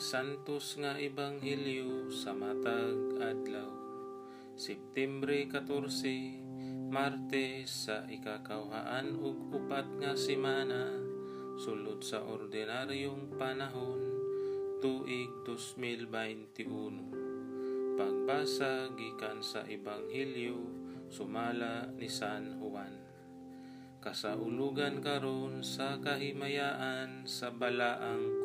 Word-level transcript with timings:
santos 0.00 0.80
nga 0.80 0.96
ebanghelyo 0.96 2.08
sa 2.08 2.32
matag 2.32 3.20
adlaw. 3.20 3.68
Septembre 4.56 5.44
14, 5.44 6.88
Martes 6.88 7.84
sa 7.84 8.08
ikakawhaan 8.08 9.12
ug 9.20 9.52
upat 9.52 9.84
nga 10.00 10.16
semana 10.16 10.96
sulod 11.60 12.00
sa 12.00 12.24
ordinaryong 12.24 13.36
panahon 13.36 14.00
tuig 14.80 15.28
2021. 15.44 18.00
Pagbasa 18.00 18.88
gikan 18.96 19.44
sa 19.44 19.68
ebanghelyo 19.68 20.64
sumala 21.12 21.92
ni 21.92 22.08
San 22.08 22.56
Juan. 22.56 22.96
Kasaulugan 24.00 25.04
karon 25.04 25.60
sa 25.60 26.00
kahimayaan 26.00 27.28
sa 27.28 27.52
balaang. 27.52 28.40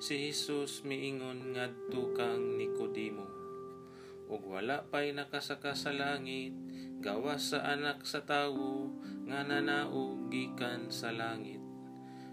Si 0.00 0.16
Jesus 0.16 0.80
miingon 0.80 1.52
ngadto 1.52 2.16
kang 2.16 2.56
Nikodimo. 2.56 3.28
Ug 4.32 4.40
wala 4.48 4.80
pay 4.88 5.12
nakasaka 5.12 5.76
sa 5.76 5.92
langit 5.92 6.56
gawas 7.04 7.52
sa 7.52 7.68
anak 7.68 8.08
sa 8.08 8.24
tawo 8.24 8.96
nga 9.28 9.44
nanaog 9.44 10.32
gikan 10.32 10.88
sa 10.88 11.12
langit. 11.12 11.60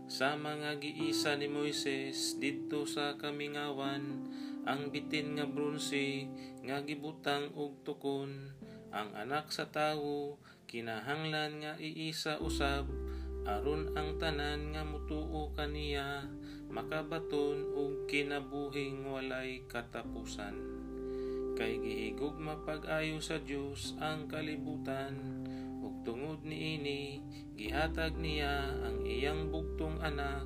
Sa 0.08 0.40
mga 0.40 0.80
giisa 0.80 1.36
ni 1.36 1.52
Moises 1.52 2.40
didto 2.40 2.88
sa 2.88 3.20
kamingawan 3.20 4.32
ang 4.64 4.88
bitin 4.88 5.36
nga 5.36 5.44
bronse 5.44 6.24
nga 6.64 6.80
gibutang 6.88 7.52
og 7.52 7.84
tukon 7.84 8.56
ang 8.96 9.12
anak 9.12 9.52
sa 9.52 9.68
tawo 9.68 10.40
kinahanglan 10.72 11.60
nga 11.60 11.76
iisa 11.84 12.40
usab 12.40 12.88
aron 13.44 13.92
ang 14.00 14.16
tanan 14.16 14.72
nga 14.72 14.88
mutuo 14.88 15.52
kaniya 15.52 16.28
makabaton 16.68 17.72
og 17.76 18.06
kinabuhing 18.12 19.08
walay 19.08 19.64
katapusan. 19.72 20.56
Kay 21.58 21.82
gihigugma 21.82 22.62
pag-ayo 22.62 23.18
sa 23.18 23.42
Dios 23.42 23.98
ang 23.98 24.30
kalibutan 24.30 25.18
ug 25.82 26.06
tungod 26.06 26.46
niini 26.46 27.24
gihatag 27.58 28.20
niya 28.20 28.78
ang 28.86 29.02
iyang 29.08 29.50
bugtong 29.50 29.98
anak. 30.04 30.46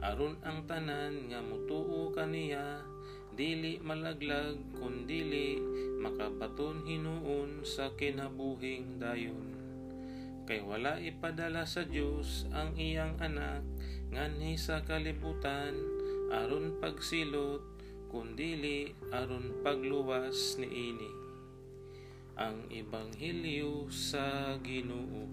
Aron 0.00 0.40
ang 0.46 0.64
tanan 0.64 1.28
nga 1.28 1.44
mutuo 1.44 2.12
kaniya 2.14 2.80
dili 3.36 3.76
malaglag 3.84 4.56
kundili 4.80 5.60
makabaton 6.00 6.88
hinuon 6.88 7.60
sa 7.68 7.92
kinabuhing 7.92 8.96
dayon 8.96 9.65
kay 10.46 10.62
wala 10.62 10.96
ipadala 11.02 11.66
sa 11.66 11.82
Dios 11.82 12.46
ang 12.54 12.78
iyang 12.78 13.18
anak 13.18 13.66
nganhi 14.14 14.54
sa 14.54 14.86
kalibutan 14.86 15.74
aron 16.30 16.78
pagsilot 16.78 17.60
kundili 18.06 18.94
aron 19.10 19.50
pagluwas 19.66 20.54
niini 20.62 21.10
ang 22.38 22.62
ebanghelyo 22.70 23.90
sa 23.90 24.54
Ginoo 24.62 25.26